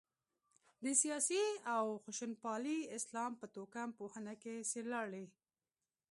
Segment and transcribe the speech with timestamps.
[0.83, 1.43] د سیاسي
[1.75, 5.25] او خشونتپالي اسلام په توکم پوهنه کې څېړلای.